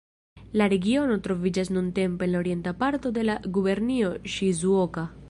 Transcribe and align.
La 0.59 0.67
regiono 0.71 1.17
troviĝas 1.27 1.69
nuntempe 1.75 2.27
en 2.29 2.33
la 2.37 2.41
orienta 2.41 2.73
parto 2.83 3.15
de 3.19 3.29
la 3.29 3.37
gubernio 3.59 4.13
Ŝizuoka. 4.37 5.09